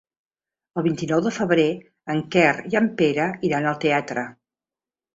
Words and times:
El 0.81 0.85
vint-i-nou 0.87 1.21
de 1.25 1.33
febrer 1.35 1.67
en 2.15 2.25
Quer 2.39 2.49
i 2.75 2.83
en 2.83 2.91
Pere 3.03 3.31
iran 3.53 3.71
al 3.75 3.81
teatre. 3.89 4.29